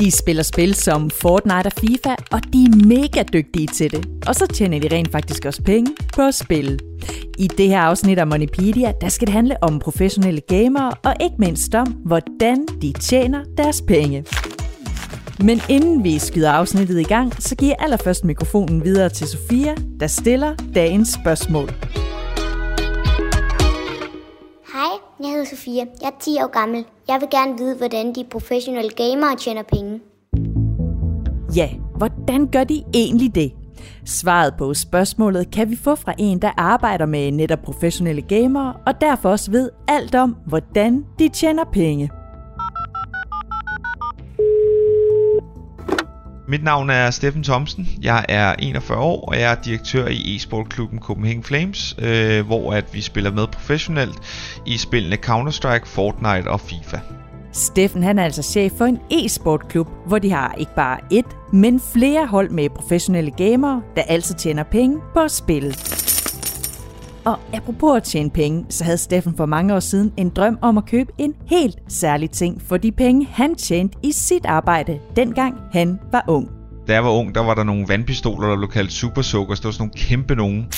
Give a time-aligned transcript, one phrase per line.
[0.00, 4.08] De spiller spil som Fortnite og FIFA, og de er mega dygtige til det.
[4.26, 6.78] Og så tjener de rent faktisk også penge på at spille.
[7.38, 11.36] I det her afsnit af Moneypedia, der skal det handle om professionelle gamere, og ikke
[11.38, 14.24] mindst om, hvordan de tjener deres penge.
[15.40, 19.74] Men inden vi skyder afsnittet i gang, så giver jeg allerførst mikrofonen videre til Sofia,
[20.00, 21.70] der stiller dagens spørgsmål.
[24.90, 25.84] Hej, jeg hedder Sofia.
[26.00, 26.84] Jeg er 10 år gammel.
[27.08, 30.00] Jeg vil gerne vide, hvordan de professionelle gamere tjener penge.
[31.56, 33.52] Ja, hvordan gør de egentlig det?
[34.04, 39.00] Svaret på spørgsmålet kan vi få fra en, der arbejder med netop professionelle gamere, og
[39.00, 42.10] derfor også ved alt om, hvordan de tjener penge.
[46.50, 47.88] Mit navn er Steffen Thomsen.
[48.02, 52.84] Jeg er 41 år, og jeg er direktør i e-sportklubben Copenhagen Flames, øh, hvor at
[52.92, 54.18] vi spiller med professionelt
[54.66, 56.98] i spillene Counter-Strike, Fortnite og FIFA.
[57.52, 61.80] Steffen han er altså chef for en e-sportklub, hvor de har ikke bare et, men
[61.92, 65.74] flere hold med professionelle gamere, der altså tjener penge på at spille.
[67.24, 70.78] Og apropos at tjene penge, så havde Steffen for mange år siden en drøm om
[70.78, 75.54] at købe en helt særlig ting for de penge, han tjente i sit arbejde, dengang
[75.72, 76.50] han var ung.
[76.88, 79.60] Da jeg var ung, der var der nogle vandpistoler, der blev kaldt supersukker, Soakers.
[79.60, 80.68] Det var sådan nogle kæmpe nogen.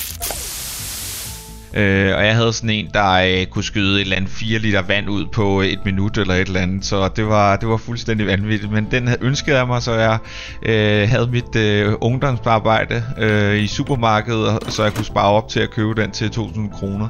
[1.75, 4.81] Øh, og jeg havde sådan en, der øh, kunne skyde et eller andet 4 liter
[4.81, 6.85] vand ud på øh, et minut eller et eller andet.
[6.85, 8.71] Så det var, det var fuldstændig vanvittigt.
[8.71, 10.17] Men den ønskede af mig, så jeg
[10.65, 15.71] øh, havde mit øh, ungdomsarbejde øh, i supermarkedet, så jeg kunne spare op til at
[15.71, 17.07] købe den til 2.000 kroner.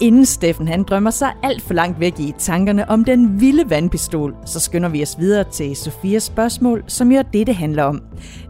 [0.00, 4.34] Inden Steffen han drømmer sig alt for langt væk i tankerne om den vilde vandpistol,
[4.46, 8.02] så skynder vi os videre til Sofias spørgsmål, som jo det, det handler om.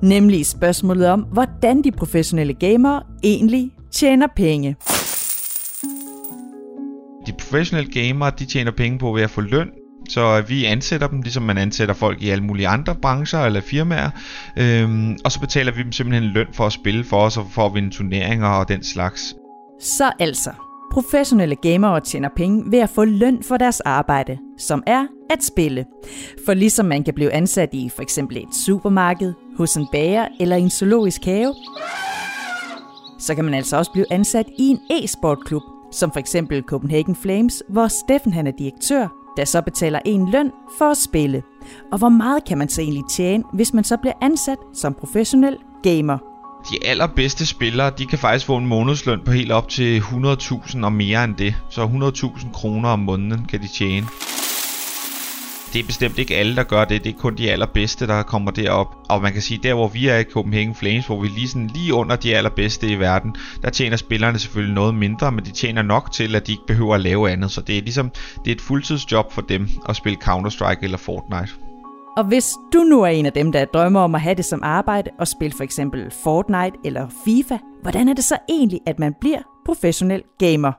[0.02, 4.76] Nemlig spørgsmålet om, hvordan de professionelle gamere egentlig tjener penge.
[7.54, 9.70] Professionelle gamere, de tjener penge på ved at få løn,
[10.08, 14.10] så vi ansætter dem, ligesom man ansætter folk i alle mulige andre brancher eller firmaer.
[14.58, 17.66] Øhm, og så betaler vi dem simpelthen løn for at spille for os og for
[17.66, 19.34] at vinde turneringer og den slags.
[19.80, 20.50] Så altså,
[20.92, 25.84] professionelle gamere tjener penge ved at få løn for deres arbejde, som er at spille.
[26.46, 30.56] For ligesom man kan blive ansat i for eksempel et supermarked, hos en bager eller
[30.56, 31.54] i en zoologisk have,
[33.18, 35.62] så kan man altså også blive ansat i en e-sportklub,
[35.94, 40.50] som for eksempel Copenhagen Flames, hvor Steffen han er direktør, der så betaler en løn
[40.78, 41.42] for at spille.
[41.92, 45.56] Og hvor meget kan man så egentlig tjene, hvis man så bliver ansat som professionel
[45.82, 46.18] gamer?
[46.70, 50.92] De allerbedste spillere, de kan faktisk få en månedsløn på helt op til 100.000 og
[50.92, 51.54] mere end det.
[51.70, 54.06] Så 100.000 kroner om måneden kan de tjene
[55.74, 57.04] det er bestemt ikke alle, der gør det.
[57.04, 58.96] Det er kun de allerbedste, der kommer derop.
[59.08, 61.66] Og man kan sige, der hvor vi er i Copenhagen Flames, hvor vi lige, sådan,
[61.66, 65.82] lige under de allerbedste i verden, der tjener spillerne selvfølgelig noget mindre, men de tjener
[65.82, 67.50] nok til, at de ikke behøver at lave andet.
[67.50, 68.10] Så det er ligesom
[68.44, 71.52] det er et fuldtidsjob for dem at spille Counter-Strike eller Fortnite.
[72.16, 74.60] Og hvis du nu er en af dem, der drømmer om at have det som
[74.62, 79.14] arbejde og spille for eksempel Fortnite eller FIFA, hvordan er det så egentlig, at man
[79.20, 80.72] bliver professionel gamer?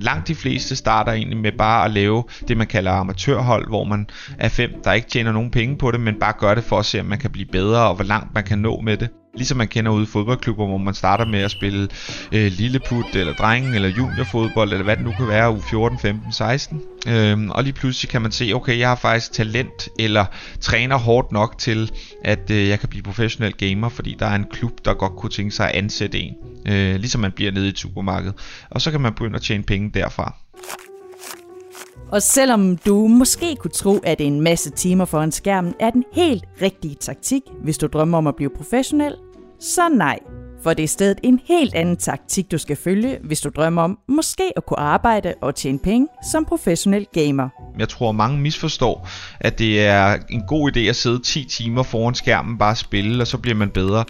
[0.00, 4.06] Langt de fleste starter egentlig med bare at lave det, man kalder amatørhold, hvor man
[4.38, 6.84] er fem, der ikke tjener nogen penge på det, men bare gør det for at
[6.84, 9.08] se, om man kan blive bedre, og hvor langt man kan nå med det.
[9.36, 11.88] Ligesom man kender ude i fodboldklubber, hvor man starter med at spille
[12.32, 16.32] øh, lilleput, eller drengen, eller juniorfodbold, eller hvad det nu kan være, u 14, 15,
[16.32, 16.82] 16.
[17.08, 20.24] Øhm, og lige pludselig kan man se, okay, jeg har faktisk talent, eller
[20.60, 21.90] træner hårdt nok til,
[22.24, 25.30] at øh, jeg kan blive professionel gamer, fordi der er en klub, der godt kunne
[25.30, 26.34] tænke sig at ansætte en.
[26.66, 28.34] Øh, ligesom man bliver nede i supermarkedet.
[28.70, 30.34] Og så kan man begynde at tjene penge derfra.
[32.12, 36.44] Og selvom du måske kunne tro, at en masse timer foran skærmen er den helt
[36.62, 39.14] rigtige taktik, hvis du drømmer om at blive professionel,
[39.60, 40.18] så nej.
[40.62, 43.98] For det er stedet en helt anden taktik, du skal følge, hvis du drømmer om
[44.08, 47.48] måske at kunne arbejde og tjene penge som professionel gamer.
[47.78, 49.08] Jeg tror, mange misforstår,
[49.40, 53.26] at det er en god idé at sidde 10 timer foran skærmen, bare spille, og
[53.26, 54.04] så bliver man bedre.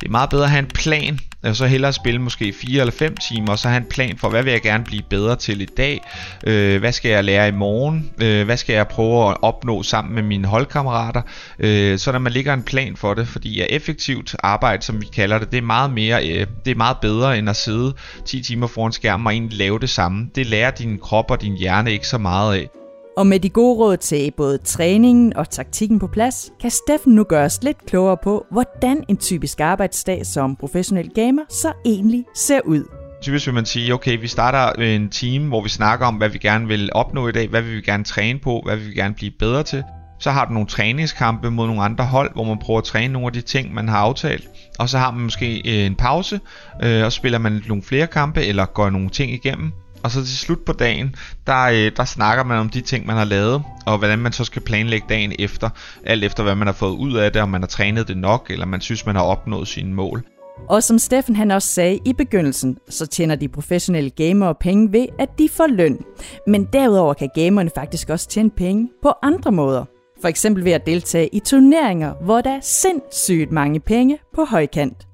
[0.00, 2.92] Det er meget bedre at have en plan, og så hellere spille måske 4 eller
[2.92, 5.60] 5 timer, og så have en plan for, hvad vil jeg gerne blive bedre til
[5.60, 6.00] i dag,
[6.46, 10.14] øh, hvad skal jeg lære i morgen, øh, hvad skal jeg prøve at opnå sammen
[10.14, 11.22] med mine holdkammerater,
[11.58, 15.06] øh, så når man ligger en plan for det, fordi ja, effektivt arbejde, som vi
[15.14, 17.94] kalder det, det er meget mere, øh, det er meget bedre end at sidde
[18.26, 20.30] 10 timer foran skærmen og egentlig lave det samme.
[20.34, 22.83] Det lærer din krop og din hjerne ikke så meget af.
[23.16, 27.24] Og med de gode råd til både træningen og taktikken på plads, kan Steffen nu
[27.24, 32.60] gøre os lidt klogere på, hvordan en typisk arbejdsdag som professionel gamer så egentlig ser
[32.64, 32.84] ud.
[33.22, 36.38] Typisk vil man sige, okay, vi starter en team, hvor vi snakker om, hvad vi
[36.38, 38.90] gerne vil opnå i dag, hvad vi vil vi gerne træne på, hvad vi vil
[38.90, 39.82] vi gerne blive bedre til.
[40.20, 43.26] Så har du nogle træningskampe mod nogle andre hold, hvor man prøver at træne nogle
[43.26, 44.48] af de ting, man har aftalt.
[44.78, 46.40] Og så har man måske en pause,
[46.82, 49.72] øh, og spiller man nogle flere kampe, eller går nogle ting igennem
[50.04, 51.14] og så til slut på dagen,
[51.46, 54.44] der, øh, der snakker man om de ting, man har lavet, og hvordan man så
[54.44, 55.70] skal planlægge dagen efter,
[56.04, 58.50] alt efter hvad man har fået ud af det, om man har trænet det nok,
[58.50, 60.24] eller man synes, man har opnået sine mål.
[60.68, 65.06] Og som Steffen han også sagde i begyndelsen, så tjener de professionelle gamere penge ved,
[65.18, 65.98] at de får løn.
[66.46, 69.84] Men derudover kan gamerne faktisk også tjene penge på andre måder.
[70.20, 75.13] For eksempel ved at deltage i turneringer, hvor der er sindssygt mange penge på højkant.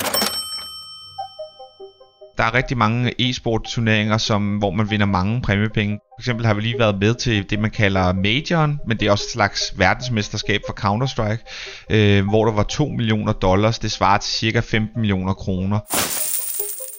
[2.41, 5.99] Der er rigtig mange e-sport turneringer, som, hvor man vinder mange præmiepenge.
[5.99, 9.11] For eksempel har vi lige været med til det, man kalder Majoren, men det er
[9.11, 11.45] også et slags verdensmesterskab for Counter-Strike,
[11.91, 13.79] øh, hvor der var 2 millioner dollars.
[13.79, 15.79] Det svarer til cirka 15 millioner kroner.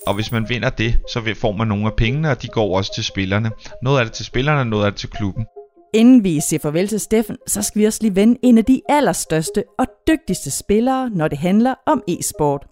[0.08, 2.94] Og hvis man vinder det, så får man nogle af pengene, og de går også
[2.96, 3.52] til spillerne.
[3.84, 5.46] Noget af det til spillerne, noget af det til klubben.
[5.94, 8.82] Inden vi siger farvel til Steffen, så skal vi også lige vende en af de
[8.90, 12.68] allerstørste og dygtigste spillere, når det handler om e-sport.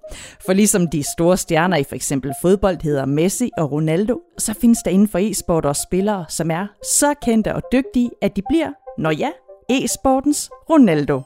[0.45, 4.80] For ligesom de store stjerner i for eksempel fodbold hedder Messi og Ronaldo, så findes
[4.86, 8.69] der inden for e-sport også spillere, som er så kendte og dygtige, at de bliver,
[8.98, 9.30] når ja,
[9.69, 11.21] e-sportens Ronaldo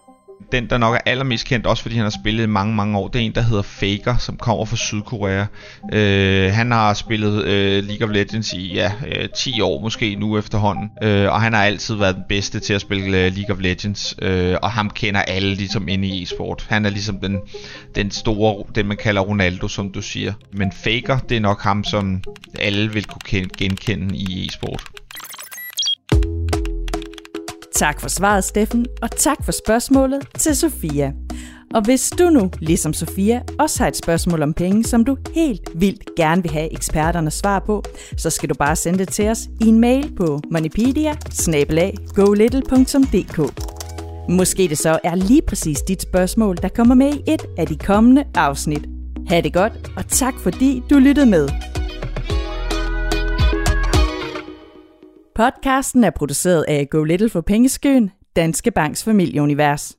[0.53, 3.07] den, der nok er allermest kendt, også fordi han har spillet i mange, mange år,
[3.07, 5.45] det er en, der hedder Faker, som kommer fra Sydkorea.
[5.93, 10.37] Øh, han har spillet øh, League of Legends i ja, øh, 10 år måske nu
[10.37, 13.61] efterhånden, øh, og han har altid været den bedste til at spille øh, League of
[13.61, 16.65] Legends, øh, og ham kender alle ligesom inde i e-sport.
[16.69, 17.39] Han er ligesom den,
[17.95, 20.33] den store, den man kalder Ronaldo, som du siger.
[20.51, 22.23] Men Faker, det er nok ham, som
[22.59, 24.83] alle vil kunne genkende i e-sport.
[27.75, 31.13] Tak for svaret, Steffen, og tak for spørgsmålet til Sofia.
[31.73, 35.69] Og hvis du nu, ligesom Sofia, også har et spørgsmål om penge, som du helt
[35.75, 37.83] vildt gerne vil have eksperterne svar på,
[38.17, 41.15] så skal du bare sende det til os i en mail på moneypedia
[44.29, 47.75] Måske det så er lige præcis dit spørgsmål, der kommer med i et af de
[47.75, 48.85] kommende afsnit.
[49.27, 51.72] Ha' det godt, og tak fordi du lyttede med.
[55.35, 59.97] Podcasten er produceret af Go Little for Pengeskøen, Danske Banks familieunivers.